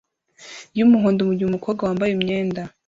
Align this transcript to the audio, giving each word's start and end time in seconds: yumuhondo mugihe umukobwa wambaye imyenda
yumuhondo 0.77 1.19
mugihe 1.27 1.47
umukobwa 1.49 1.81
wambaye 1.87 2.11
imyenda 2.13 2.61